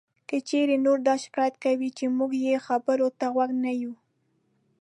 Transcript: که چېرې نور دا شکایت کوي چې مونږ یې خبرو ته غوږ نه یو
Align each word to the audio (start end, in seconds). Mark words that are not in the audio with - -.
که 0.27 0.37
چېرې 0.49 0.75
نور 0.85 0.97
دا 1.07 1.15
شکایت 1.23 1.55
کوي 1.65 1.89
چې 1.97 2.05
مونږ 2.17 2.31
یې 2.45 2.55
خبرو 2.67 3.07
ته 3.19 3.25
غوږ 3.33 3.51
نه 3.63 3.71
یو 3.81 3.93